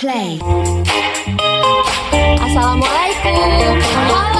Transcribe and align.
Play. 0.00 0.40
Assalamualaikum 2.40 3.76
Halo 3.84 4.39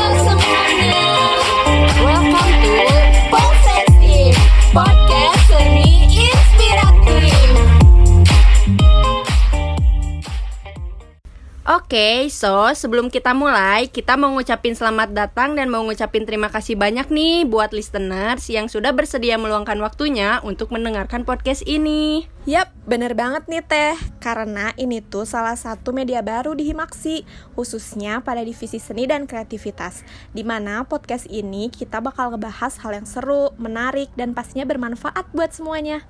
Oke, 11.91 12.31
so 12.31 12.71
sebelum 12.71 13.11
kita 13.11 13.35
mulai, 13.35 13.90
kita 13.90 14.15
mau 14.15 14.31
ngucapin 14.39 14.79
selamat 14.79 15.11
datang 15.11 15.59
dan 15.59 15.67
mau 15.67 15.83
ngucapin 15.83 16.23
terima 16.23 16.47
kasih 16.47 16.79
banyak 16.79 17.11
nih 17.11 17.43
buat 17.51 17.75
listeners 17.75 18.47
yang 18.47 18.70
sudah 18.70 18.95
bersedia 18.95 19.34
meluangkan 19.34 19.75
waktunya 19.83 20.39
untuk 20.47 20.71
mendengarkan 20.71 21.27
podcast 21.27 21.66
ini. 21.66 22.30
Yap, 22.47 22.71
bener 22.87 23.19
banget 23.19 23.43
nih 23.51 23.66
Teh. 23.66 23.98
Karena 24.23 24.71
ini 24.79 25.03
tuh 25.03 25.27
salah 25.27 25.59
satu 25.59 25.91
media 25.91 26.23
baru 26.23 26.55
di 26.55 26.71
Himaksi, 26.71 27.27
khususnya 27.59 28.23
pada 28.23 28.47
divisi 28.47 28.79
seni 28.79 29.11
dan 29.11 29.27
kreativitas. 29.27 30.07
Di 30.31 30.47
mana 30.47 30.87
podcast 30.87 31.27
ini 31.27 31.75
kita 31.75 31.98
bakal 31.98 32.31
ngebahas 32.31 32.70
hal 32.87 33.03
yang 33.03 33.07
seru, 33.11 33.51
menarik, 33.59 34.15
dan 34.15 34.31
pastinya 34.31 34.62
bermanfaat 34.62 35.27
buat 35.34 35.51
semuanya. 35.51 36.07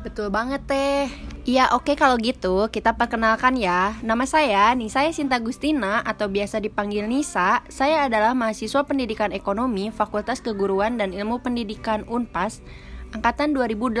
Betul 0.00 0.32
banget 0.32 0.64
teh. 0.64 1.12
Iya 1.44 1.76
oke 1.76 1.92
kalau 1.92 2.16
gitu 2.16 2.68
kita 2.72 2.96
perkenalkan 2.96 3.56
ya. 3.56 3.96
Nama 4.00 4.24
saya 4.24 4.72
Nisa 4.72 5.04
Sinta 5.12 5.36
Gustina 5.40 6.00
atau 6.00 6.28
biasa 6.28 6.56
dipanggil 6.60 7.04
Nisa. 7.04 7.60
Saya 7.68 8.08
adalah 8.08 8.32
mahasiswa 8.32 8.80
pendidikan 8.88 9.32
ekonomi 9.32 9.92
Fakultas 9.92 10.40
Keguruan 10.40 10.96
dan 10.96 11.12
Ilmu 11.12 11.44
Pendidikan 11.44 12.08
Unpas 12.08 12.64
Angkatan 13.10 13.58
2018 13.58 13.98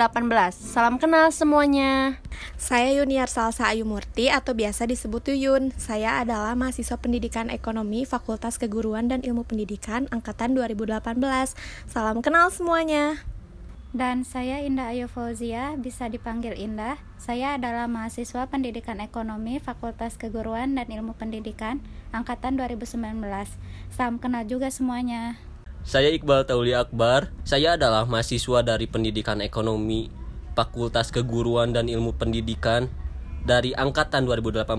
Salam 0.54 1.02
kenal 1.02 1.34
semuanya 1.34 2.22
Saya 2.54 2.94
Yuniar 2.94 3.26
Salsa 3.26 3.66
Ayu 3.66 3.82
Murti 3.82 4.30
atau 4.30 4.54
biasa 4.54 4.86
disebut 4.86 5.34
Yuyun. 5.34 5.74
Saya 5.74 6.22
adalah 6.22 6.54
mahasiswa 6.54 6.94
pendidikan 6.94 7.50
ekonomi 7.50 8.06
Fakultas 8.06 8.56
Keguruan 8.56 9.10
dan 9.10 9.26
Ilmu 9.26 9.42
Pendidikan 9.42 10.06
Angkatan 10.14 10.54
2018. 10.54 11.18
Salam 11.90 12.22
kenal 12.22 12.54
semuanya. 12.54 13.18
Dan 13.90 14.22
saya 14.22 14.62
Indah 14.62 14.94
Ayu 14.94 15.10
Fauzia, 15.10 15.74
bisa 15.74 16.06
dipanggil 16.06 16.54
Indah. 16.54 16.94
Saya 17.18 17.58
adalah 17.58 17.90
mahasiswa 17.90 18.46
Pendidikan 18.46 19.02
Ekonomi 19.02 19.58
Fakultas 19.58 20.14
Keguruan 20.14 20.78
dan 20.78 20.86
Ilmu 20.86 21.18
Pendidikan 21.18 21.82
Angkatan 22.14 22.54
2019. 22.54 23.18
Salam 23.90 24.22
kenal 24.22 24.46
juga 24.46 24.70
semuanya. 24.70 25.42
Saya 25.82 26.06
Iqbal 26.14 26.46
Tauli 26.46 26.70
Akbar. 26.70 27.34
Saya 27.42 27.74
adalah 27.74 28.06
mahasiswa 28.06 28.62
dari 28.62 28.86
Pendidikan 28.86 29.42
Ekonomi 29.42 30.06
Fakultas 30.54 31.10
Keguruan 31.10 31.74
dan 31.74 31.90
Ilmu 31.90 32.14
Pendidikan 32.14 32.86
dari 33.42 33.74
angkatan 33.74 34.22
2018. 34.22 34.70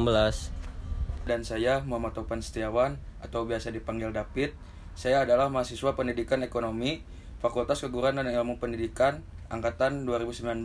Dan 1.27 1.43
saya 1.43 1.83
Muhammad 1.83 2.15
Topan 2.15 2.39
Setiawan 2.39 2.95
atau 3.19 3.43
biasa 3.43 3.75
dipanggil 3.75 4.15
David. 4.15 4.55
Saya 4.95 5.27
adalah 5.27 5.51
mahasiswa 5.51 5.99
Pendidikan 5.99 6.47
Ekonomi 6.47 7.19
Fakultas 7.41 7.81
Keguruan 7.81 8.13
dan 8.13 8.29
Ilmu 8.29 8.61
Pendidikan 8.61 9.25
angkatan 9.49 10.05
2019. 10.05 10.61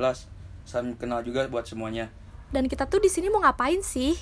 Salam 0.69 0.93
kenal 1.01 1.25
juga 1.25 1.49
buat 1.49 1.65
semuanya. 1.65 2.13
Dan 2.53 2.69
kita 2.69 2.85
tuh 2.85 3.01
di 3.01 3.09
sini 3.09 3.33
mau 3.33 3.41
ngapain 3.41 3.81
sih? 3.81 4.15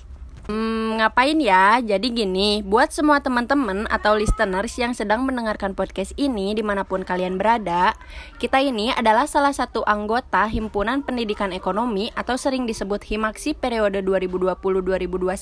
Hmm, 0.44 1.00
ngapain 1.00 1.41
ya? 1.41 1.80
Jadi 1.80 2.12
gini, 2.12 2.60
buat 2.60 2.92
semua 2.92 3.25
teman-teman 3.25 3.88
atau 3.88 4.12
listeners 4.12 4.77
yang 4.77 4.92
sedang 4.92 5.25
mendengarkan 5.25 5.72
podcast 5.72 6.12
ini 6.20 6.52
di 6.52 6.60
mana 6.60 6.84
pun 6.84 7.00
kalian 7.00 7.41
berada, 7.41 7.97
kita 8.36 8.60
ini 8.60 8.92
adalah 8.92 9.25
salah 9.25 9.56
satu 9.56 9.80
anggota 9.88 10.44
Himpunan 10.44 11.00
Pendidikan 11.00 11.48
Ekonomi 11.48 12.12
atau 12.12 12.36
sering 12.36 12.69
disebut 12.69 13.08
Himaksi 13.08 13.56
periode 13.56 14.05
2020-2021 14.05 15.32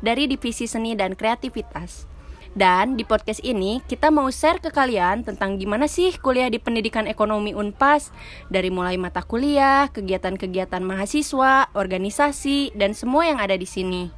dari 0.00 0.24
Divisi 0.24 0.64
Seni 0.64 0.96
dan 0.96 1.12
Kreativitas. 1.12 2.17
Dan 2.58 2.98
di 2.98 3.06
podcast 3.06 3.38
ini 3.46 3.78
kita 3.86 4.10
mau 4.10 4.26
share 4.34 4.58
ke 4.58 4.74
kalian 4.74 5.22
tentang 5.22 5.62
gimana 5.62 5.86
sih 5.86 6.10
kuliah 6.18 6.50
di 6.50 6.58
pendidikan 6.58 7.06
ekonomi 7.06 7.54
Unpas 7.54 8.10
dari 8.50 8.66
mulai 8.66 8.98
mata 8.98 9.22
kuliah, 9.22 9.86
kegiatan-kegiatan 9.94 10.82
mahasiswa, 10.82 11.70
organisasi, 11.70 12.74
dan 12.74 12.98
semua 12.98 13.30
yang 13.30 13.38
ada 13.38 13.54
di 13.54 13.62
sini. 13.62 14.10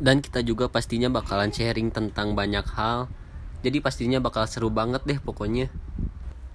Dan 0.00 0.24
kita 0.24 0.40
juga 0.40 0.72
pastinya 0.72 1.12
bakalan 1.12 1.52
sharing 1.52 1.92
tentang 1.92 2.32
banyak 2.32 2.64
hal. 2.72 3.12
Jadi 3.60 3.84
pastinya 3.84 4.16
bakal 4.16 4.48
seru 4.48 4.72
banget 4.72 5.04
deh 5.04 5.20
pokoknya. 5.20 5.68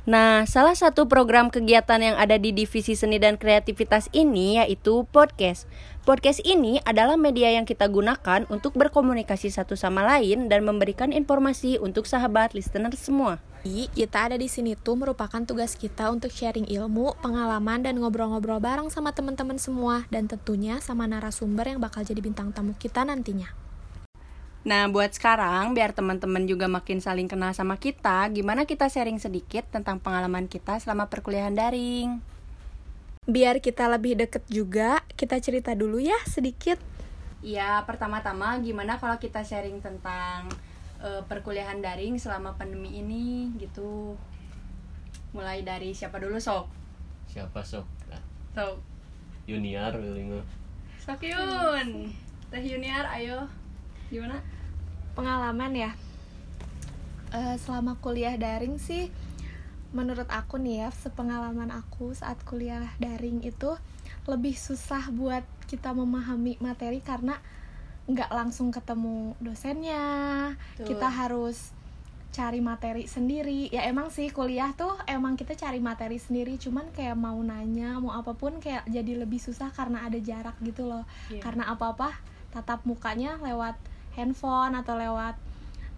Nah, 0.07 0.47
salah 0.47 0.79
satu 0.79 1.11
program 1.11 1.51
kegiatan 1.51 1.99
yang 1.99 2.15
ada 2.15 2.39
di 2.39 2.55
Divisi 2.55 2.95
Seni 2.95 3.19
dan 3.19 3.35
Kreativitas 3.35 4.07
ini 4.15 4.55
yaitu 4.55 5.03
podcast. 5.11 5.67
Podcast 6.07 6.39
ini 6.47 6.79
adalah 6.87 7.19
media 7.19 7.51
yang 7.51 7.67
kita 7.67 7.83
gunakan 7.91 8.47
untuk 8.47 8.79
berkomunikasi 8.79 9.51
satu 9.51 9.75
sama 9.75 10.07
lain 10.07 10.47
dan 10.47 10.63
memberikan 10.63 11.11
informasi 11.11 11.83
untuk 11.83 12.07
sahabat 12.07 12.55
listener 12.55 12.95
semua. 12.95 13.43
Jadi, 13.67 13.91
kita 13.91 14.31
ada 14.31 14.39
di 14.39 14.47
sini 14.47 14.79
tuh 14.79 14.95
merupakan 14.95 15.43
tugas 15.43 15.75
kita 15.75 16.07
untuk 16.07 16.31
sharing 16.31 16.71
ilmu, 16.71 17.19
pengalaman, 17.19 17.83
dan 17.83 17.99
ngobrol-ngobrol 17.99 18.63
bareng 18.63 18.87
sama 18.87 19.11
teman-teman 19.11 19.59
semua 19.59 20.07
dan 20.07 20.31
tentunya 20.31 20.79
sama 20.79 21.11
narasumber 21.11 21.75
yang 21.75 21.83
bakal 21.83 22.07
jadi 22.07 22.23
bintang 22.23 22.55
tamu 22.55 22.71
kita 22.79 23.03
nantinya. 23.03 23.68
Nah, 24.69 24.85
buat 24.85 25.09
sekarang, 25.09 25.73
biar 25.73 25.97
teman-teman 25.97 26.45
juga 26.45 26.69
makin 26.69 27.01
saling 27.01 27.25
kenal 27.25 27.49
sama 27.57 27.81
kita, 27.81 28.29
gimana 28.29 28.69
kita 28.69 28.85
sharing 28.85 29.17
sedikit 29.17 29.65
tentang 29.65 29.97
pengalaman 29.97 30.45
kita 30.45 30.77
selama 30.77 31.09
perkuliahan 31.09 31.57
daring. 31.57 32.21
Biar 33.25 33.65
kita 33.65 33.89
lebih 33.89 34.13
deket 34.21 34.45
juga, 34.45 35.01
kita 35.17 35.41
cerita 35.41 35.73
dulu 35.73 35.97
ya 35.97 36.21
sedikit. 36.29 36.77
Ya, 37.41 37.81
pertama-tama 37.89 38.61
gimana 38.61 39.01
kalau 39.01 39.17
kita 39.17 39.41
sharing 39.41 39.81
tentang 39.81 40.45
uh, 41.01 41.25
perkuliahan 41.25 41.81
daring 41.81 42.21
selama 42.21 42.53
pandemi 42.53 43.01
ini 43.01 43.49
gitu. 43.57 44.13
Mulai 45.33 45.65
dari 45.65 45.97
siapa 45.97 46.21
dulu, 46.21 46.37
Sok? 46.37 46.69
Siapa 47.25 47.65
sok? 47.65 47.89
Nah, 48.13 48.21
Sok. 48.53 48.77
Junior. 49.49 49.97
Sok 51.01 51.25
Yun. 51.25 52.13
Teh 52.53 52.61
Junior, 52.61 53.09
ayo. 53.17 53.49
Gimana? 54.13 54.58
Pengalaman 55.13 55.71
ya. 55.73 55.91
Eh, 57.29 57.55
selama 57.61 57.97
kuliah 58.01 58.33
daring 58.35 58.81
sih, 58.81 59.13
menurut 59.93 60.25
aku 60.29 60.57
nih 60.57 60.85
ya, 60.85 60.89
sepengalaman 60.89 61.69
aku 61.69 62.13
saat 62.17 62.41
kuliah 62.45 62.89
daring 62.97 63.45
itu 63.45 63.77
lebih 64.25 64.53
susah 64.57 65.09
buat 65.13 65.45
kita 65.69 65.93
memahami 65.93 66.57
materi 66.61 67.01
karena 67.01 67.37
nggak 68.09 68.33
langsung 68.33 68.73
ketemu 68.73 69.37
dosennya. 69.37 70.05
Betul. 70.77 70.97
Kita 70.97 71.07
harus 71.13 71.77
cari 72.29 72.61
materi 72.61 73.09
sendiri. 73.09 73.69
Ya 73.73 73.85
emang 73.89 74.13
sih 74.13 74.29
kuliah 74.29 74.73
tuh 74.73 74.93
emang 75.09 75.37
kita 75.37 75.53
cari 75.57 75.81
materi 75.81 76.17
sendiri, 76.17 76.57
cuman 76.57 76.89
kayak 76.93 77.17
mau 77.17 77.37
nanya, 77.41 77.97
mau 78.01 78.13
apa 78.13 78.33
pun 78.37 78.57
kayak 78.61 78.85
jadi 78.89 79.17
lebih 79.17 79.41
susah 79.41 79.73
karena 79.73 80.05
ada 80.05 80.17
jarak 80.17 80.57
gitu 80.61 80.89
loh. 80.89 81.05
Iya. 81.29 81.41
Karena 81.41 81.69
apa-apa 81.69 82.13
tatap 82.49 82.85
mukanya 82.85 83.37
lewat 83.41 83.77
handphone 84.15 84.73
atau 84.77 84.95
lewat 84.97 85.35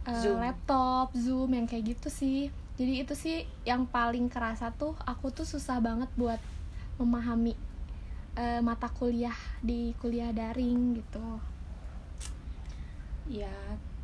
uh, 0.07 0.21
Zoom. 0.21 0.39
laptop, 0.41 1.13
Zoom 1.13 1.49
yang 1.55 1.67
kayak 1.67 1.97
gitu 1.97 2.09
sih. 2.11 2.49
Jadi 2.79 2.93
itu 3.05 3.13
sih 3.13 3.45
yang 3.67 3.85
paling 3.85 4.31
kerasa 4.31 4.73
tuh 4.73 4.97
aku 5.05 5.29
tuh 5.29 5.45
susah 5.45 5.77
banget 5.77 6.09
buat 6.17 6.39
memahami 6.97 7.53
uh, 8.37 8.59
mata 8.63 8.89
kuliah 8.89 9.35
di 9.61 9.93
kuliah 10.01 10.33
daring 10.33 10.97
gitu. 10.97 11.25
Ya, 13.29 13.53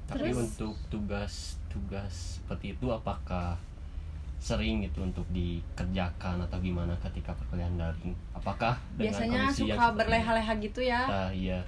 Tapi 0.07 0.31
terus 0.31 0.55
untuk 0.55 0.77
tugas-tugas 0.87 2.39
seperti 2.39 2.77
itu 2.77 2.87
apakah 2.93 3.59
sering 4.37 4.85
gitu 4.85 5.01
untuk 5.01 5.25
dikerjakan 5.33 6.45
atau 6.45 6.57
gimana 6.61 6.93
ketika 7.01 7.33
perkuliahan 7.33 7.75
daring? 7.75 8.13
Apakah 8.37 8.77
dengan 8.95 9.17
biasanya 9.17 9.41
suka 9.49 9.85
berleha-leha 9.97 10.53
gitu 10.61 10.79
ya. 10.85 11.01
Nah, 11.09 11.29
iya. 11.33 11.59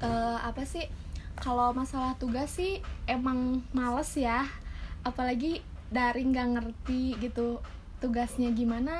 Eh, 0.00 0.38
apa 0.40 0.64
sih 0.64 0.88
kalau 1.40 1.72
masalah 1.72 2.12
tugas 2.20 2.52
sih 2.52 2.84
emang 3.08 3.64
males 3.72 4.12
ya. 4.14 4.44
Apalagi 5.00 5.64
daring 5.88 6.30
nggak 6.36 6.48
ngerti 6.60 7.16
gitu 7.18 7.58
tugasnya 7.98 8.54
gimana 8.54 8.94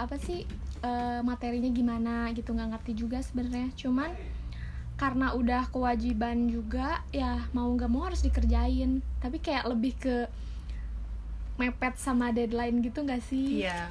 apa 0.00 0.16
sih 0.18 0.48
eh, 0.82 1.20
materinya 1.20 1.68
gimana 1.68 2.32
gitu 2.32 2.54
nggak 2.54 2.78
ngerti 2.78 2.92
juga 2.94 3.18
sebenarnya. 3.20 3.74
Cuman 3.74 4.10
karena 4.94 5.34
udah 5.34 5.66
kewajiban 5.74 6.46
juga 6.46 7.02
ya 7.10 7.50
mau 7.50 7.66
nggak 7.74 7.90
mau 7.90 8.06
harus 8.06 8.22
dikerjain. 8.22 9.02
Tapi 9.18 9.42
kayak 9.42 9.66
lebih 9.66 9.98
ke 9.98 10.16
mepet 11.58 11.98
sama 11.98 12.30
deadline 12.30 12.78
gitu 12.80 13.02
nggak 13.02 13.22
sih? 13.26 13.66
Iya. 13.66 13.90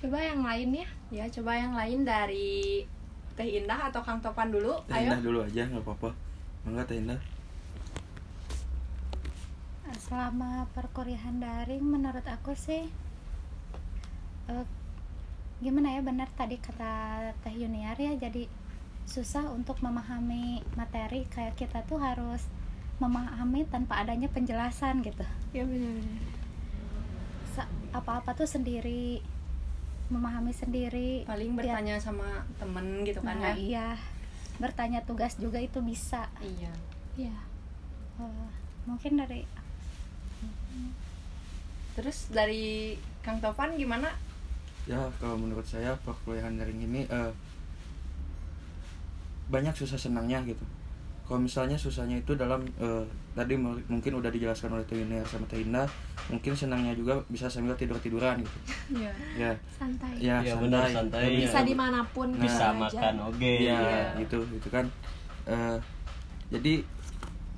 coba 0.00 0.16
yang 0.24 0.40
lain 0.40 0.80
ya. 0.80 0.88
Ya, 1.12 1.24
coba 1.28 1.60
yang 1.60 1.76
lain 1.76 2.08
dari 2.08 2.88
Teh 3.40 3.56
Indah 3.56 3.88
atau 3.88 4.04
Kang 4.04 4.20
Topan 4.20 4.52
dulu. 4.52 4.76
Teh 4.84 5.00
Ayo. 5.00 5.16
Indah 5.16 5.20
dulu 5.24 5.38
aja 5.40 5.64
nggak 5.64 5.80
apa-apa. 5.80 6.12
Enggak 6.68 6.92
Teh 6.92 7.00
Indah. 7.00 7.20
Selama 9.96 10.68
perkuliahan 10.76 11.40
daring 11.40 11.80
menurut 11.80 12.26
aku 12.28 12.52
sih 12.52 12.84
eh, 14.52 14.66
gimana 15.64 15.96
ya 15.96 16.04
benar 16.04 16.28
tadi 16.36 16.60
kata 16.60 16.92
Teh 17.40 17.56
Yuniar 17.56 17.96
ya 17.96 18.12
jadi 18.20 18.44
susah 19.08 19.48
untuk 19.56 19.80
memahami 19.80 20.60
materi 20.76 21.24
kayak 21.32 21.56
kita 21.56 21.80
tuh 21.88 21.96
harus 21.96 22.44
memahami 23.00 23.64
tanpa 23.66 24.04
adanya 24.04 24.28
penjelasan 24.28 25.00
gitu 25.00 25.24
ya 25.56 25.64
benar-benar 25.64 26.28
Sa- 27.56 27.72
apa-apa 27.90 28.36
tuh 28.36 28.46
sendiri 28.46 29.24
memahami 30.10 30.52
sendiri. 30.52 31.24
Paling 31.24 31.54
bertanya 31.54 31.96
sama 32.02 32.44
temen 32.58 33.06
gitu 33.06 33.22
kan 33.22 33.38
nah, 33.38 33.54
ya? 33.54 33.54
iya. 33.56 33.88
Bertanya 34.60 35.00
tugas 35.06 35.38
juga 35.38 35.62
itu 35.62 35.80
bisa. 35.80 36.28
Iya. 36.42 36.74
Ya 37.16 37.50
Eh, 38.20 38.48
mungkin 38.84 39.16
dari 39.16 39.40
terus 41.96 42.28
dari 42.32 42.96
Kang 43.24 43.40
Tovan 43.40 43.76
gimana? 43.76 44.12
Ya 44.88 45.08
kalau 45.20 45.36
menurut 45.40 45.64
saya 45.64 45.96
perkuliahan 46.04 46.56
daring 46.56 46.80
ini 46.84 47.08
eh, 47.08 47.32
banyak 49.48 49.74
susah 49.74 49.96
senangnya 49.96 50.44
gitu 50.44 50.62
kalau 51.30 51.40
misalnya 51.40 51.78
susahnya 51.78 52.18
itu 52.18 52.34
dalam 52.34 52.58
eh, 52.76 53.06
tadi 53.32 53.54
mu- 53.54 53.78
mungkin 53.86 54.18
udah 54.18 54.26
dijelaskan 54.28 54.74
oleh 54.74 54.82
Yuniar 54.84 55.22
sama 55.22 55.46
Teh 55.46 55.62
Indah 55.62 55.86
mungkin 56.26 56.50
senangnya 56.52 56.90
juga 56.92 57.22
bisa 57.26 57.46
sambil 57.46 57.72
tidur 57.74 57.94
tiduran 57.96 58.42
gitu 58.42 58.58
ya 58.98 59.14
ya 59.38 59.54
santai 59.70 60.18
ya 60.18 60.42
Iya, 60.42 60.58
benar, 60.58 60.90
santai. 60.90 61.30
Ya, 61.30 61.46
bisa 61.46 61.58
di 61.62 61.72
mana 61.72 62.02
pun 62.04 62.34
bisa 62.34 62.74
aja. 62.74 62.74
makan 62.74 63.14
oke 63.30 63.46
Iya, 63.62 64.18
gitu, 64.18 64.42
gitu 64.50 64.68
kan. 64.68 64.90
Eh, 65.44 65.78
jadi 66.50 66.82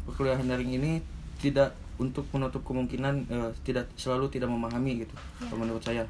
perkuliahan 0.05 0.45
daring 0.45 0.73
ini 0.75 1.01
tidak 1.39 1.73
untuk 1.97 2.29
menutup 2.31 2.61
kemungkinan 2.61 3.15
eh, 3.27 3.51
tidak 3.63 3.89
selalu 3.95 4.29
tidak 4.29 4.47
memahami 4.47 5.01
gitu. 5.01 5.17
Iya. 5.17 5.49
Kalau 5.49 5.59
menurut 5.59 5.81
saya, 5.81 6.05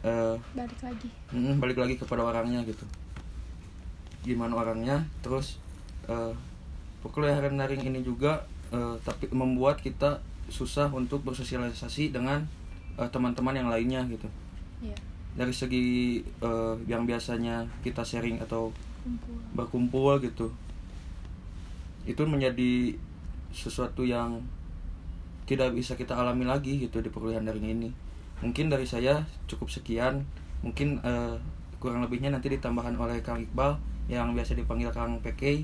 Eh, 0.00 0.36
balik 0.54 0.80
lagi 0.80 1.08
mm, 1.28 1.56
balik 1.58 1.76
lagi 1.76 1.94
kepada 1.96 2.22
orangnya 2.22 2.62
gitu. 2.62 2.84
Gimana 4.22 4.54
orangnya, 4.54 5.02
terus 5.20 5.58
eh, 6.06 6.32
perkuliahan 7.06 7.54
daring 7.54 7.86
ini 7.86 8.02
juga 8.02 8.42
eh, 8.74 8.98
tapi 9.06 9.30
membuat 9.30 9.78
kita 9.78 10.18
susah 10.50 10.90
untuk 10.90 11.22
bersosialisasi 11.22 12.10
dengan 12.10 12.42
eh, 12.98 13.06
teman-teman 13.06 13.54
yang 13.54 13.70
lainnya 13.70 14.02
gitu. 14.10 14.26
ya 14.82 14.98
Dari 15.38 15.54
segi 15.54 16.18
eh, 16.26 16.74
yang 16.90 17.06
biasanya 17.06 17.62
kita 17.86 18.02
sharing 18.02 18.42
atau 18.42 18.74
kumpul 19.06 19.38
berkumpul 19.54 20.12
gitu. 20.26 20.50
Itu 22.02 22.26
menjadi 22.26 22.98
sesuatu 23.54 24.02
yang 24.02 24.42
tidak 25.46 25.78
bisa 25.78 25.94
kita 25.94 26.18
alami 26.18 26.42
lagi 26.42 26.82
gitu 26.82 26.98
di 26.98 27.06
perkuliahan 27.06 27.46
daring 27.46 27.70
ini. 27.70 27.90
Mungkin 28.42 28.66
dari 28.66 28.84
saya 28.84 29.22
cukup 29.46 29.70
sekian. 29.70 30.26
Mungkin 30.66 30.98
eh, 31.06 31.38
kurang 31.78 32.02
lebihnya 32.02 32.34
nanti 32.34 32.50
ditambahkan 32.50 32.98
oleh 32.98 33.22
Kang 33.22 33.38
Iqbal 33.38 33.78
yang 34.10 34.34
biasa 34.34 34.58
dipanggil 34.58 34.90
Kang 34.90 35.22
PK 35.22 35.62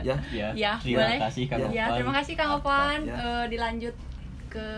ya. 0.00 0.16
Ya, 0.30 0.48
Ya, 0.52 0.72
terima 0.76 1.02
boleh. 1.02 1.18
kasih 1.20 1.44
Kang 1.46 1.60
ya. 1.66 1.84
Opan. 1.84 1.94
terima 1.94 2.12
kasih 2.14 2.34
Kang 2.34 2.50
Opan. 2.54 2.98
Ya. 3.02 3.14
Eh, 3.16 3.44
dilanjut 3.48 3.94
ke 4.46 4.68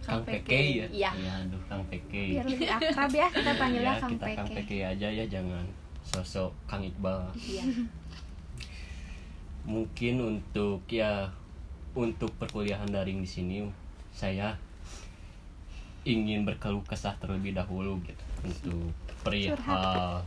Kang 0.00 0.24
PK 0.24 0.48
ya? 0.48 0.86
Iya 0.88 1.10
Iya, 1.12 1.32
aduh 1.42 1.60
Kang 1.66 1.82
PK 1.86 2.12
biar 2.32 2.44
lebih 2.46 2.68
akrab 2.70 3.12
ya 3.12 3.26
kita 3.28 3.52
panggilnya 3.60 3.92
ya 3.92 4.00
Kang 4.00 4.12
kita 4.14 4.26
Kang 4.34 4.48
Peke. 4.48 4.56
PK 4.58 4.70
aja 4.88 5.08
ya 5.10 5.24
jangan 5.26 5.64
sosok 6.02 6.50
Kang 6.64 6.80
Iqbal. 6.80 7.20
Iya. 7.36 7.64
Mungkin 9.68 10.14
untuk 10.18 10.80
ya 10.88 11.28
untuk 11.92 12.32
perkuliahan 12.38 12.88
daring 12.88 13.20
di 13.20 13.28
sini 13.28 13.56
saya 14.08 14.56
ingin 16.02 16.42
berkeluh 16.42 16.80
kesah 16.82 17.12
terlebih 17.20 17.52
dahulu 17.52 18.00
gitu. 18.00 18.24
Untuk 18.40 18.88
perihal 19.20 20.24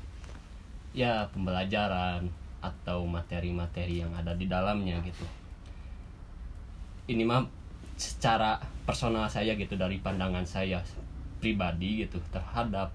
ya 0.91 1.25
pembelajaran 1.31 2.27
atau 2.61 3.03
materi-materi 3.09 4.05
yang 4.05 4.13
ada 4.13 4.37
di 4.37 4.45
dalamnya 4.45 5.01
gitu. 5.01 5.25
Ini 7.09 7.25
mah 7.25 7.43
secara 7.97 8.61
personal 8.85 9.25
saya 9.27 9.57
gitu 9.57 9.77
dari 9.77 9.97
pandangan 10.01 10.45
saya 10.45 10.81
pribadi 11.41 12.05
gitu 12.05 12.21
terhadap 12.29 12.93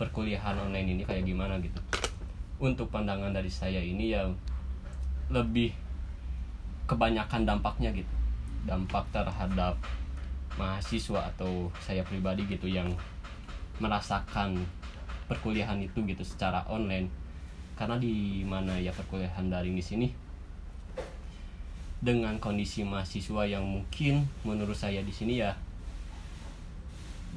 perkuliahan 0.00 0.56
online 0.56 0.96
ini 0.96 1.02
kayak 1.04 1.28
gimana 1.28 1.60
gitu. 1.60 1.78
Untuk 2.58 2.88
pandangan 2.88 3.30
dari 3.30 3.52
saya 3.52 3.78
ini 3.78 4.16
ya 4.16 4.24
lebih 5.28 5.76
kebanyakan 6.88 7.44
dampaknya 7.44 7.92
gitu. 7.92 8.14
Dampak 8.64 9.04
terhadap 9.12 9.76
mahasiswa 10.56 11.28
atau 11.30 11.70
saya 11.84 12.02
pribadi 12.02 12.48
gitu 12.48 12.66
yang 12.66 12.90
merasakan 13.78 14.58
perkuliahan 15.30 15.78
itu 15.84 16.02
gitu 16.02 16.24
secara 16.24 16.64
online 16.66 17.06
karena 17.78 17.94
di 17.94 18.42
mana 18.42 18.74
ya 18.74 18.90
perkuliahan 18.90 19.46
daring 19.46 19.78
di 19.78 19.84
sini 19.86 20.08
dengan 22.02 22.34
kondisi 22.42 22.82
mahasiswa 22.82 23.46
yang 23.46 23.62
mungkin 23.62 24.26
menurut 24.42 24.74
saya 24.74 24.98
di 25.06 25.14
sini 25.14 25.38
ya 25.38 25.54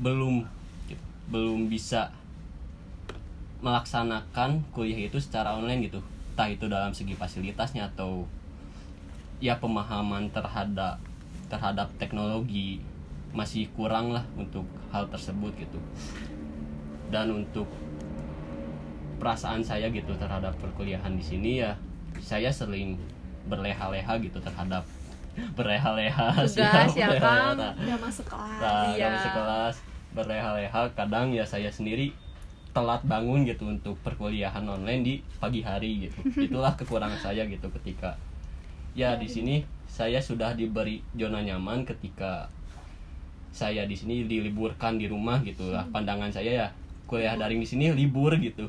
belum 0.02 0.42
belum 1.30 1.70
bisa 1.70 2.10
melaksanakan 3.62 4.66
kuliah 4.74 5.06
itu 5.06 5.22
secara 5.22 5.54
online 5.54 5.88
gitu. 5.88 6.02
Entah 6.34 6.50
itu 6.50 6.66
dalam 6.66 6.92
segi 6.92 7.14
fasilitasnya 7.14 7.94
atau 7.94 8.26
ya 9.38 9.62
pemahaman 9.62 10.34
terhadap 10.34 10.98
terhadap 11.48 11.88
teknologi 12.02 12.82
masih 13.32 13.70
kurang 13.78 14.12
lah 14.12 14.26
untuk 14.36 14.66
hal 14.90 15.06
tersebut 15.08 15.54
gitu. 15.62 15.80
Dan 17.14 17.46
untuk 17.46 17.70
perasaan 19.22 19.62
saya 19.62 19.86
gitu 19.88 20.10
terhadap 20.18 20.58
perkuliahan 20.58 21.14
di 21.14 21.22
sini 21.22 21.62
ya 21.62 21.78
saya 22.18 22.50
sering 22.50 22.98
berleha-leha 23.46 24.18
gitu 24.18 24.42
terhadap 24.42 24.82
berleha-leha 25.58 26.34
Tugas 26.42 26.58
ya, 26.58 27.08
Kang. 27.16 27.56
berleha-leha. 27.56 27.72
udah 27.78 28.00
masuk 28.02 28.26
kelas 28.26 28.58
Nah, 28.60 28.92
Iya. 28.92 29.06
kami 29.08 29.18
sekelas 29.22 29.76
berleha-leha 30.12 30.82
kadang 30.92 31.32
ya 31.32 31.46
saya 31.46 31.70
sendiri 31.70 32.12
telat 32.72 33.00
bangun 33.04 33.44
gitu 33.44 33.68
untuk 33.68 33.96
perkuliahan 34.02 34.64
online 34.64 35.02
di 35.02 35.14
pagi 35.38 35.60
hari 35.60 36.08
gitu. 36.08 36.18
Itulah 36.48 36.74
kekurangan 36.74 37.16
saya 37.16 37.44
gitu 37.46 37.68
ketika 37.80 38.16
ya 38.92 39.16
di 39.16 39.28
sini 39.28 39.64
saya 39.88 40.20
sudah 40.20 40.52
diberi 40.52 41.00
zona 41.14 41.40
nyaman 41.40 41.84
ketika 41.84 42.48
saya 43.52 43.84
di 43.84 43.96
sini 43.96 44.24
diliburkan 44.24 44.96
di 44.96 45.08
rumah 45.08 45.44
gitu 45.44 45.68
lah. 45.68 45.84
Pandangan 45.92 46.32
saya 46.32 46.52
ya 46.52 46.68
kuliah 47.06 47.36
daring 47.36 47.60
di 47.60 47.68
sini 47.68 47.92
libur 47.92 48.36
gitu. 48.36 48.68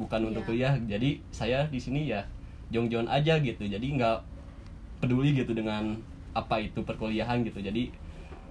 Bukan 0.00 0.32
untuk 0.32 0.48
kuliah. 0.48 0.72
Jadi 0.88 1.20
saya 1.28 1.68
di 1.68 1.76
sini 1.76 2.08
ya 2.08 2.24
jong-jong 2.72 3.04
aja 3.04 3.36
gitu. 3.36 3.68
Jadi 3.68 4.00
nggak 4.00 4.18
peduli 5.04 5.36
gitu 5.36 5.52
dengan 5.52 6.00
apa 6.32 6.56
itu 6.64 6.80
perkuliahan 6.80 7.44
gitu. 7.44 7.60
Jadi 7.60 7.92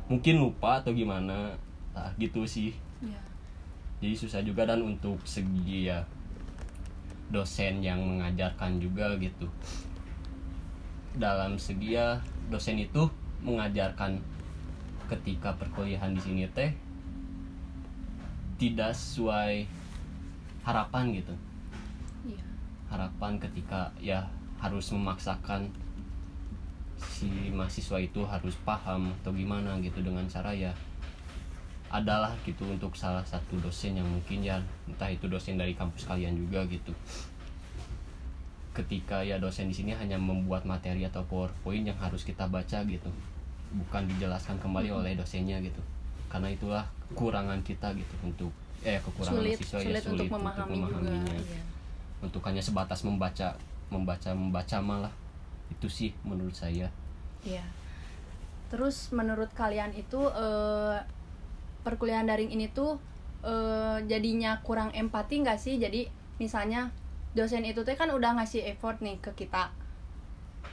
mungkin 0.09 0.41
lupa 0.41 0.81
atau 0.81 0.89
gimana 0.89 1.53
nah, 1.93 2.09
gitu 2.17 2.41
sih 2.49 2.73
ya 3.05 3.21
jadi 4.01 4.15
susah 4.17 4.41
juga 4.41 4.65
dan 4.65 4.81
untuk 4.81 5.21
segi 5.21 5.85
ya 5.85 6.01
dosen 7.29 7.85
yang 7.85 8.01
mengajarkan 8.01 8.81
juga 8.81 9.13
gitu 9.21 9.45
dalam 11.13 11.61
segi 11.61 11.93
ya 11.93 12.17
dosen 12.49 12.81
itu 12.81 13.05
mengajarkan 13.45 14.17
ketika 15.13 15.53
perkuliahan 15.61 16.17
di 16.17 16.21
sini 16.25 16.49
teh 16.49 16.73
tidak 18.57 18.97
sesuai 18.97 19.69
harapan 20.63 21.15
gitu. 21.15 21.33
Iya. 22.27 22.43
Harapan 22.91 23.39
ketika 23.39 23.91
ya 23.99 24.25
harus 24.59 24.91
memaksakan 24.91 25.71
si 26.99 27.47
mahasiswa 27.55 27.95
itu 27.99 28.21
harus 28.27 28.59
paham 28.67 29.15
atau 29.23 29.31
gimana 29.31 29.79
gitu 29.79 30.03
dengan 30.03 30.27
cara 30.27 30.51
ya 30.51 30.75
adalah 31.89 32.35
gitu 32.45 32.67
untuk 32.69 32.93
salah 32.93 33.25
satu 33.25 33.57
dosen 33.57 33.97
yang 33.97 34.05
mungkin 34.05 34.45
ya 34.45 34.61
entah 34.85 35.09
itu 35.09 35.25
dosen 35.25 35.57
dari 35.57 35.73
kampus 35.73 36.05
kalian 36.05 36.37
juga 36.37 36.61
gitu. 36.69 36.93
Ketika 38.75 39.25
ya 39.25 39.41
dosen 39.41 39.71
di 39.71 39.75
sini 39.75 39.97
hanya 39.97 40.19
membuat 40.19 40.69
materi 40.69 41.01
atau 41.07 41.25
powerpoint 41.25 41.89
yang 41.89 41.97
harus 41.97 42.21
kita 42.21 42.45
baca 42.45 42.85
gitu 42.85 43.09
bukan 43.73 44.05
dijelaskan 44.05 44.61
kembali 44.61 44.93
oleh 44.93 45.17
dosennya 45.17 45.57
gitu. 45.65 45.81
Karena 46.29 46.53
itulah 46.53 46.85
kekurangan 47.09 47.65
kita 47.65 47.89
gitu 47.97 48.15
untuk 48.21 48.53
eh 48.85 48.99
kekurangan 49.03 49.39
sulit 49.39 49.57
mahasiswa 49.59 49.79
sulit 49.79 49.93
ya 49.95 50.01
sulit 50.01 50.13
untuk 50.13 50.27
memahami 50.31 50.75
juga 50.77 50.97
memahaminya 50.99 51.39
iya. 51.43 51.61
untuk 52.23 52.41
hanya 52.47 52.61
sebatas 52.63 52.99
membaca 53.03 53.47
membaca 53.89 54.29
membaca 54.31 54.77
malah 54.79 55.13
itu 55.69 55.87
sih 55.89 56.11
menurut 56.23 56.55
saya 56.55 56.87
Iya. 57.43 57.63
Terus 58.69 59.09
menurut 59.15 59.49
kalian 59.55 59.95
itu 59.95 60.19
eh, 60.29 60.97
perkuliahan 61.81 62.27
daring 62.27 62.51
ini 62.51 62.69
tuh 62.69 62.99
eh, 63.41 63.97
jadinya 64.05 64.59
kurang 64.61 64.91
empati 64.93 65.41
nggak 65.41 65.59
sih? 65.59 65.79
Jadi 65.79 66.07
misalnya 66.37 66.91
dosen 67.33 67.65
itu 67.65 67.85
tuh 67.85 67.95
kan 67.95 68.09
udah 68.11 68.41
ngasih 68.41 68.65
effort 68.67 68.99
nih 68.99 69.17
ke 69.21 69.31
kita 69.35 69.71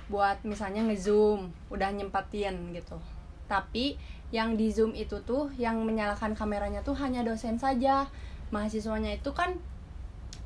buat 0.07 0.39
misalnya 0.47 0.87
ngezoom, 0.87 1.51
udah 1.71 1.91
nyempatin 1.95 2.75
gitu. 2.75 2.99
Tapi 3.47 3.99
yang 4.35 4.59
di 4.59 4.75
zoom 4.75 4.93
itu 4.93 5.23
tuh 5.23 5.55
yang 5.55 5.79
menyalakan 5.87 6.35
kameranya 6.35 6.83
tuh 6.83 6.99
hanya 6.99 7.23
dosen 7.23 7.59
saja. 7.59 8.07
mahasiswanya 8.47 9.11
itu 9.11 9.35
kan 9.35 9.59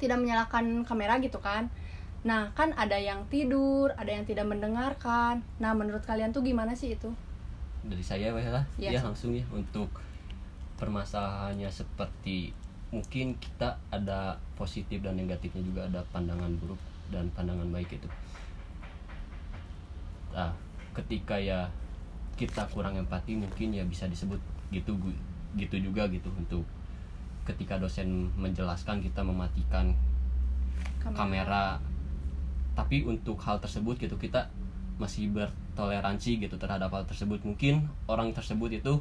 tidak 0.01 0.17
menyalakan 0.17 0.89
kamera 0.89 1.21
gitu 1.21 1.37
kan. 1.37 1.69
Nah 2.25 2.49
kan 2.57 2.73
ada 2.73 2.97
yang 2.97 3.29
tidur 3.29 3.93
ada 4.01 4.09
yang 4.09 4.25
tidak 4.25 4.49
mendengarkan. 4.49 5.45
Nah 5.61 5.77
menurut 5.77 6.01
kalian 6.09 6.33
tuh 6.33 6.41
gimana 6.41 6.73
sih 6.73 6.97
itu? 6.97 7.13
Dari 7.85 8.01
saya 8.01 8.33
lah 8.33 8.65
Iya. 8.81 8.97
ya 8.97 9.01
langsung 9.05 9.37
ya. 9.37 9.45
Untuk 9.53 9.93
permasalahannya 10.81 11.69
seperti 11.69 12.57
mungkin 12.89 13.37
kita 13.37 13.77
ada 13.93 14.41
positif 14.57 15.05
dan 15.05 15.21
negatifnya 15.21 15.61
juga 15.61 15.85
ada 15.87 16.01
pandangan 16.09 16.57
buruk 16.57 16.81
dan 17.13 17.29
pandangan 17.37 17.69
baik 17.69 18.01
itu. 18.01 18.09
Nah 20.33 20.57
ketika 20.97 21.37
ya 21.37 21.69
kita 22.41 22.65
kurang 22.73 22.97
empati 22.97 23.37
mungkin 23.37 23.77
ya 23.77 23.85
bisa 23.85 24.09
disebut 24.09 24.41
gitu 24.73 24.97
gitu 25.61 25.77
juga 25.77 26.09
gitu 26.09 26.33
untuk 26.33 26.65
ketika 27.45 27.77
dosen 27.77 28.33
menjelaskan 28.41 29.05
kita 29.05 29.21
mematikan 29.21 29.93
kamera. 31.05 31.77
tapi 32.71 33.05
untuk 33.05 33.37
hal 33.45 33.61
tersebut 33.61 34.01
gitu 34.01 34.17
kita 34.17 34.49
masih 34.97 35.29
bertoleransi 35.33 36.41
gitu 36.41 36.57
terhadap 36.57 36.89
hal 36.93 37.05
tersebut. 37.05 37.45
Mungkin 37.45 37.89
orang 38.09 38.33
tersebut 38.33 38.73
itu 38.73 39.01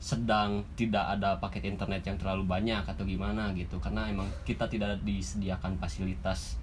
sedang 0.00 0.64
tidak 0.76 1.16
ada 1.16 1.36
paket 1.40 1.68
internet 1.68 2.04
yang 2.04 2.16
terlalu 2.16 2.48
banyak 2.48 2.80
atau 2.84 3.04
gimana 3.04 3.52
gitu. 3.56 3.76
Karena 3.80 4.08
emang 4.08 4.28
kita 4.48 4.68
tidak 4.68 5.00
disediakan 5.04 5.76
fasilitas 5.76 6.56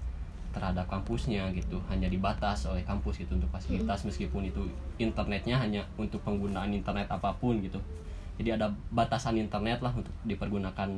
terhadap 0.52 0.84
kampusnya 0.92 1.48
gitu 1.56 1.80
hanya 1.88 2.12
dibatas 2.12 2.68
oleh 2.68 2.84
kampus 2.84 3.24
gitu 3.24 3.40
untuk 3.40 3.48
fasilitas 3.52 4.04
meskipun 4.04 4.44
itu 4.44 4.68
internetnya 5.00 5.56
hanya 5.56 5.82
untuk 5.96 6.20
penggunaan 6.28 6.72
internet 6.76 7.08
apa 7.08 7.32
pun 7.40 7.60
gitu. 7.64 7.80
Jadi 8.36 8.60
ada 8.60 8.68
batasan 8.92 9.40
internet 9.40 9.80
lah 9.80 9.96
untuk 9.96 10.12
dipergunakan 10.28 10.90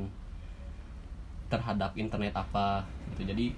terhadap 1.50 1.94
internet 1.94 2.34
apa 2.34 2.82
gitu. 3.14 3.30
Jadi 3.30 3.54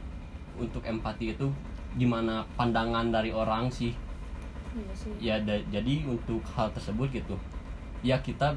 untuk 0.60 0.84
empati 0.84 1.32
itu 1.32 1.48
gimana 1.96 2.44
pandangan 2.60 3.08
dari 3.08 3.32
orang 3.32 3.72
sih? 3.72 3.96
Iya 4.76 4.92
sih. 4.92 5.12
Ya 5.20 5.36
da- 5.40 5.64
jadi 5.72 6.04
untuk 6.04 6.44
hal 6.52 6.68
tersebut 6.76 7.08
gitu 7.12 7.36
ya 8.04 8.20
kita 8.20 8.52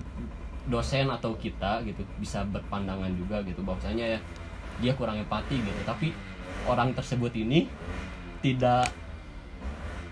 dosen 0.67 1.07
atau 1.07 1.33
kita 1.39 1.81
gitu 1.87 2.03
bisa 2.19 2.43
berpandangan 2.51 3.09
juga 3.15 3.39
gitu. 3.47 3.63
Bahwasanya 3.63 4.17
ya 4.17 4.19
dia 4.79 4.95
kurang 4.95 5.19
empati 5.19 5.59
gitu. 5.59 5.81
Tapi 5.85 6.11
orang 6.67 6.95
tersebut 6.95 7.31
ini 7.35 7.67
tidak 8.43 8.91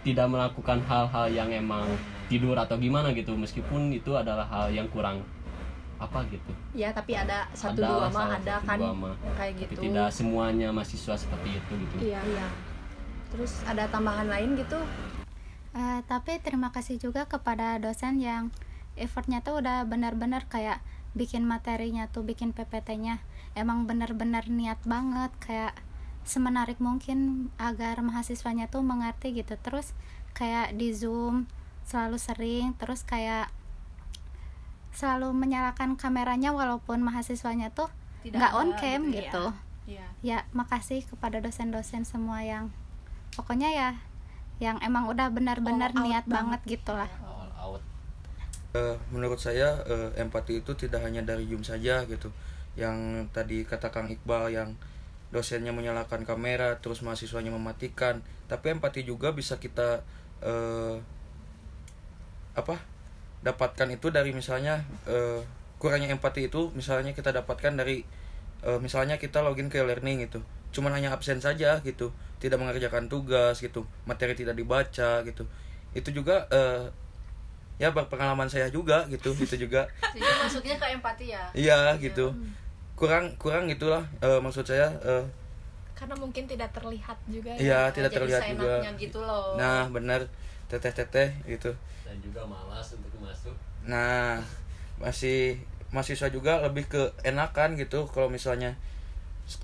tidak 0.03 0.27
melakukan 0.31 0.79
hal-hal 0.87 1.27
yang 1.27 1.49
emang 1.51 1.83
tidur 2.31 2.55
atau 2.55 2.79
gimana 2.79 3.11
gitu. 3.11 3.35
Meskipun 3.35 3.91
itu 3.91 4.15
adalah 4.15 4.47
hal 4.47 4.71
yang 4.71 4.87
kurang 4.91 5.23
apa 5.97 6.21
gitu. 6.29 6.51
Ya 6.77 6.93
tapi 6.93 7.17
ada 7.17 7.49
satu 7.57 7.81
Ada 7.81 7.89
dua 7.89 8.07
mah 8.13 8.27
ada 8.37 8.55
satu 8.61 8.67
kan 8.69 8.77
dua 8.79 9.11
kayak 9.33 9.53
tapi 9.57 9.61
gitu. 9.65 9.81
tidak 9.89 10.09
semuanya 10.13 10.69
mahasiswa 10.69 11.15
seperti 11.17 11.49
itu 11.57 11.71
gitu. 11.73 11.95
Iya 12.13 12.21
iya. 12.21 12.47
Terus 13.33 13.59
ada 13.65 13.89
tambahan 13.89 14.29
lain 14.29 14.55
gitu? 14.55 14.77
Eh, 15.77 15.99
tapi 16.05 16.37
terima 16.41 16.69
kasih 16.73 16.97
juga 17.01 17.25
kepada 17.25 17.77
dosen 17.81 18.21
yang 18.21 18.53
effortnya 18.97 19.45
tuh 19.45 19.61
udah 19.61 19.85
benar-benar 19.85 20.49
kayak 20.49 20.81
bikin 21.15 21.47
materinya 21.47 22.09
tuh 22.11 22.25
bikin 22.27 22.51
PPT-nya 22.51 23.21
emang 23.55 23.85
benar-benar 23.87 24.49
niat 24.51 24.77
banget 24.83 25.31
kayak 25.41 25.73
semenarik 26.27 26.77
mungkin 26.83 27.49
agar 27.55 28.03
mahasiswanya 28.03 28.67
tuh 28.67 28.83
mengerti 28.83 29.31
gitu. 29.31 29.55
Terus 29.61 29.95
kayak 30.35 30.75
di 30.75 30.91
zoom 30.91 31.47
selalu 31.87 32.19
sering 32.19 32.75
terus 32.75 33.07
kayak 33.07 33.47
selalu 34.91 35.31
menyalakan 35.31 35.95
kameranya 35.95 36.51
walaupun 36.51 36.99
mahasiswanya 37.05 37.71
tuh 37.71 37.87
nggak 38.27 38.51
on 38.57 38.75
cam 38.75 39.07
gitu 39.07 39.15
ya. 39.15 39.21
gitu. 39.23 39.45
Iya. 39.87 40.07
Ya 40.19 40.37
makasih 40.51 41.05
kepada 41.07 41.39
dosen-dosen 41.39 42.03
semua 42.03 42.43
yang 42.43 42.75
pokoknya 43.39 43.71
ya 43.71 43.89
yang 44.57 44.81
emang 44.81 45.05
udah 45.05 45.29
benar-benar 45.29 45.93
niat 45.93 46.25
banget. 46.27 46.59
banget. 46.59 46.81
gitu 46.81 46.91
lah 46.97 47.07
Eh, 47.07 47.26
menurut 49.13 49.39
saya 49.39 49.79
eh, 49.85 50.09
empati 50.19 50.61
itu 50.65 50.71
tidak 50.73 51.03
hanya 51.05 51.21
dari 51.23 51.45
Zoom 51.47 51.63
saja 51.63 52.03
gitu. 52.05 52.29
Yang 52.77 53.27
tadi 53.33 53.63
kata 53.65 53.89
Kang 53.89 54.09
Iqbal 54.11 54.53
yang 54.53 54.75
dosennya 55.27 55.75
menyalakan 55.75 56.23
kamera 56.23 56.79
terus 56.79 57.03
mahasiswanya 57.03 57.51
mematikan. 57.51 58.23
Tapi 58.47 58.75
empati 58.75 59.03
juga 59.03 59.35
bisa 59.35 59.59
kita 59.59 60.01
eh, 60.43 60.95
apa 62.57 62.81
dapatkan 63.45 63.89
itu 63.93 64.09
dari 64.09 64.33
misalnya 64.33 64.81
eh, 65.05 65.41
kurangnya 65.77 66.09
empati 66.09 66.49
itu 66.49 66.73
misalnya 66.73 67.13
kita 67.13 67.29
dapatkan 67.35 67.77
dari 67.77 68.01
eh, 68.65 68.79
misalnya 68.81 69.21
kita 69.21 69.43
login 69.43 69.67
ke 69.69 69.83
learning 69.83 70.27
gitu. 70.29 70.39
Cuman 70.71 70.93
hanya 70.95 71.13
absen 71.15 71.39
saja 71.43 71.79
gitu. 71.83 72.11
Tidak 72.37 72.57
mengerjakan 72.61 73.09
tugas 73.09 73.59
gitu. 73.59 73.85
Materi 74.05 74.37
tidak 74.37 74.53
dibaca 74.57 75.25
gitu. 75.25 75.43
Itu 75.97 76.09
juga 76.13 76.45
eh, 76.53 76.89
ya 77.77 77.93
berpengalaman 77.93 78.49
saya 78.49 78.67
juga 78.73 79.05
gitu 79.09 79.33
itu 79.37 79.69
juga. 79.69 79.85
Jadi 80.17 80.33
masuknya 80.41 80.75
ke 80.81 80.85
empati 80.97 81.25
ya? 81.33 81.43
Iya 81.53 81.79
gitu. 82.01 82.33
Kurang 82.97 83.37
kurang 83.37 83.69
gitulah 83.69 84.01
eh, 84.21 84.41
maksud 84.41 84.65
saya 84.65 84.89
eh, 85.05 85.25
karena 85.97 86.13
mungkin 86.17 86.45
tidak 86.45 86.69
terlihat 86.73 87.17
juga 87.29 87.53
ya. 87.57 87.61
Iya 87.61 87.81
tidak 87.93 88.11
Jadi 88.13 88.17
terlihat 88.21 88.43
juga. 88.53 88.73
gitu 88.97 89.19
loh. 89.21 89.57
Nah 89.57 89.89
benar. 89.89 90.25
Teteh 90.69 90.93
teteh 90.93 91.29
gitu. 91.45 91.73
Dan 92.05 92.17
juga 92.21 92.45
malas 92.45 92.93
untuk 92.97 93.17
masuk. 93.21 93.53
Nah 93.85 94.41
masih 94.97 95.61
mahasiswa 95.93 96.27
juga 96.33 96.59
lebih 96.65 96.89
ke 96.89 97.13
enakan 97.23 97.77
gitu 97.77 98.09
kalau 98.09 98.29
misalnya 98.29 98.73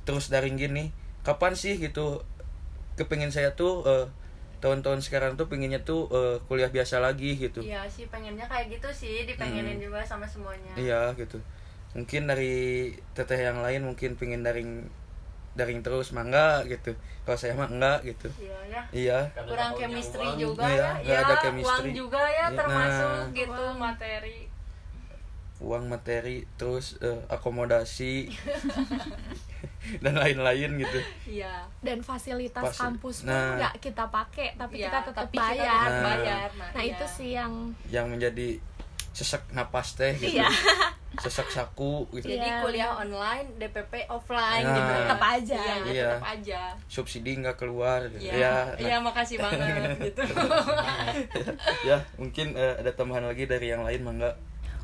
terus 0.06 0.30
daring 0.30 0.58
gini. 0.58 0.94
Kapan 1.26 1.58
sih 1.58 1.82
gitu 1.82 2.22
kepingin 2.94 3.34
saya 3.34 3.54
tuh 3.58 3.82
eh, 3.90 4.06
tahun-tahun 4.64 5.04
sekarang 5.04 5.36
tuh 5.36 5.52
pinginnya 5.52 5.84
tuh 5.84 6.08
eh, 6.08 6.40
kuliah 6.48 6.72
biasa 6.72 7.04
lagi 7.04 7.36
gitu. 7.36 7.60
Iya 7.60 7.84
sih 7.86 8.08
pengennya 8.08 8.48
kayak 8.48 8.72
gitu 8.72 8.88
sih 8.90 9.28
dipengenin 9.28 9.76
juga 9.78 10.00
sama 10.02 10.24
semuanya. 10.24 10.72
Iya 10.74 11.12
gitu. 11.20 11.36
Mungkin 11.92 12.26
dari 12.26 12.56
teteh 13.12 13.44
yang 13.44 13.60
lain 13.60 13.84
mungkin 13.84 14.16
pingin 14.16 14.40
daring 14.40 14.88
daring 15.54 15.84
terus 15.84 16.16
mah 16.16 16.24
enggak 16.24 16.72
gitu. 16.72 16.96
Kalau 17.24 17.36
saya 17.36 17.54
mah 17.54 17.68
enggak 17.68 18.08
gitu. 18.08 18.32
Iya 18.40 18.58
ya. 18.66 18.82
Iya. 18.90 19.20
Kurang 19.44 19.76
chemistry 19.76 20.26
juga 20.40 20.64
Iya, 20.66 20.80
ya. 20.80 20.92
nggak 20.98 21.12
ya 21.14 21.20
ada 21.22 21.36
chemistry. 21.44 21.70
uang 21.84 21.88
juga 21.94 22.22
ya 22.24 22.48
Iya, 22.48 22.58
termasuk 22.58 23.12
nah. 23.12 23.28
gitu 23.36 23.64
materi. 23.76 24.40
Uang 25.60 25.84
materi 25.86 26.38
terus 26.56 26.96
eh, 27.00 27.20
akomodasi 27.28 28.32
dan 30.04 30.14
lain-lain 30.14 30.70
gitu. 30.78 31.00
Iya. 31.26 31.68
Dan 31.80 32.00
fasilitas 32.00 32.64
Fasil- 32.64 32.84
kampus 32.90 33.16
pun 33.22 33.30
Nah. 33.30 33.56
nggak 33.58 33.74
kita 33.80 34.06
pakai 34.08 34.48
tapi 34.54 34.76
Iya, 34.78 34.88
kita 34.88 35.00
tetap 35.06 35.24
tapi 35.26 35.36
kita 35.36 35.48
bayar. 35.50 35.64
tetap 35.84 35.92
Nah. 35.94 36.04
bayar 36.06 36.48
nah 36.54 36.82
iya. 36.82 36.92
itu 36.92 37.06
sih 37.08 37.30
yang 37.32 37.54
yang 37.88 38.06
menjadi 38.08 38.60
sesek 39.12 39.46
napas 39.50 39.94
teh 39.94 40.14
gitu. 40.14 40.36
Iya. 40.36 40.50
sesek 41.16 41.46
saku 41.48 42.10
gitu. 42.12 42.26
Jadi 42.26 42.42
Iya, 42.42 42.58
kuliah 42.60 42.90
online 42.92 43.46
DPP 43.56 44.10
offline 44.10 44.64
Nah. 44.64 44.74
gitu. 44.74 44.92
Tetap 44.98 45.22
aja. 45.22 45.54
Iya, 45.56 45.76
ya, 45.76 45.86
Iya. 45.86 46.08
tetap 46.10 46.26
aja. 46.28 46.62
Subsidi 46.88 47.32
nggak 47.38 47.54
keluar 47.56 48.00
gitu. 48.10 48.24
iya. 48.26 48.74
Ya 48.74 48.82
iya 48.82 48.96
nah, 48.98 49.08
makasih 49.08 49.38
banget 49.38 49.70
gitu. 50.08 50.22
Ya 51.84 52.02
mungkin 52.16 52.56
eh, 52.56 52.76
ada 52.80 52.92
tambahan 52.92 53.24
lagi 53.24 53.46
dari 53.46 53.70
yang 53.70 53.84
lain 53.84 54.02
mah 54.02 54.14
enggak 54.14 54.36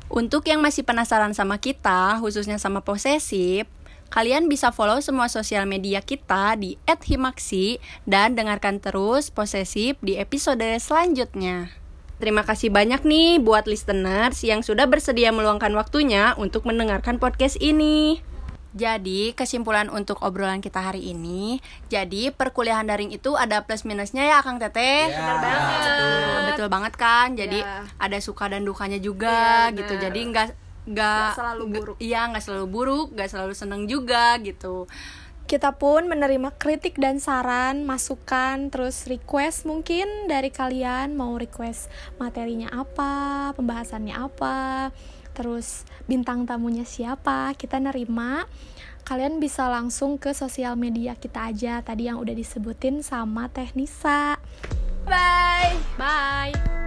Untuk 0.08 0.42
yang 0.44 0.58
masih 0.58 0.82
penasaran 0.82 1.30
sama 1.32 1.58
kita, 1.58 2.18
khususnya 2.18 2.58
sama 2.58 2.82
posesif, 2.82 3.70
kalian 4.10 4.50
bisa 4.50 4.74
follow 4.74 4.98
semua 4.98 5.30
sosial 5.30 5.64
media 5.64 6.02
kita 6.02 6.58
di 6.58 6.76
@himaksi 6.84 7.78
dan 8.04 8.34
dengarkan 8.34 8.82
terus 8.82 9.30
posesif 9.30 9.96
di 10.02 10.18
episode 10.18 10.66
selanjutnya. 10.82 11.70
Terima 12.20 12.44
kasih 12.44 12.68
banyak 12.68 13.00
nih 13.00 13.40
buat 13.40 13.64
listeners 13.64 14.44
yang 14.44 14.60
sudah 14.60 14.84
bersedia 14.84 15.32
meluangkan 15.32 15.72
waktunya 15.72 16.36
untuk 16.36 16.68
mendengarkan 16.68 17.16
podcast 17.16 17.56
ini. 17.64 18.20
Jadi, 18.70 19.34
kesimpulan 19.34 19.90
untuk 19.90 20.22
obrolan 20.22 20.62
kita 20.62 20.78
hari 20.78 21.10
ini, 21.10 21.58
jadi 21.90 22.30
perkuliahan 22.30 22.86
daring 22.86 23.10
itu 23.10 23.34
ada 23.34 23.66
plus 23.66 23.82
minusnya 23.82 24.22
ya 24.22 24.38
Kang 24.46 24.62
Teteh. 24.62 25.10
Benar 25.10 25.38
banget. 25.42 25.80
Betul, 25.82 26.38
betul 26.46 26.68
banget 26.70 26.94
kan. 26.94 27.28
Jadi 27.34 27.58
Ya. 27.66 27.82
ada 27.98 28.18
suka 28.22 28.46
dan 28.46 28.62
dukanya 28.62 29.02
juga 29.02 29.66
Iya, 29.74 29.74
gitu. 29.74 29.94
Jadi 29.98 30.20
nggak 30.22 30.46
nggak 30.88 31.36
selalu 31.36 31.64
buruk. 31.72 31.96
Iya, 32.00 32.20
nggak 32.32 32.44
selalu 32.44 32.66
buruk, 32.68 33.06
nggak 33.12 33.30
selalu 33.30 33.52
seneng 33.56 33.82
juga 33.84 34.38
gitu. 34.40 34.88
kita 35.50 35.74
pun 35.74 36.06
menerima 36.06 36.54
kritik 36.62 36.94
dan 36.94 37.18
saran, 37.18 37.82
masukan, 37.82 38.70
terus 38.70 39.10
request 39.10 39.66
mungkin 39.66 40.30
dari 40.30 40.54
kalian 40.54 41.18
mau 41.18 41.34
request 41.34 41.90
materinya 42.22 42.70
apa, 42.70 43.50
pembahasannya 43.58 44.14
apa, 44.14 44.94
terus 45.34 45.82
bintang 46.06 46.46
tamunya 46.46 46.86
siapa, 46.86 47.50
kita 47.58 47.82
nerima. 47.82 48.46
Kalian 49.02 49.42
bisa 49.42 49.66
langsung 49.66 50.22
ke 50.22 50.30
sosial 50.38 50.78
media 50.78 51.18
kita 51.18 51.50
aja 51.50 51.82
tadi 51.82 52.06
yang 52.06 52.22
udah 52.22 52.30
disebutin 52.30 53.02
sama 53.02 53.50
Teknisa. 53.50 54.38
Bye. 55.02 55.74
Bye. 55.98 56.79